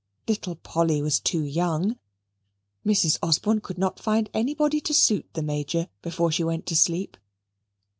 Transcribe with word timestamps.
Little 0.27 0.55
Polly 0.55 0.99
was 1.03 1.19
too 1.19 1.43
young. 1.43 1.99
Mrs. 2.83 3.19
Osborne 3.21 3.61
could 3.61 3.77
not 3.77 3.99
find 3.99 4.31
anybody 4.33 4.81
to 4.81 4.95
suit 4.95 5.27
the 5.33 5.43
Major 5.43 5.89
before 6.01 6.31
she 6.31 6.43
went 6.43 6.65
to 6.65 6.75
sleep. 6.75 7.17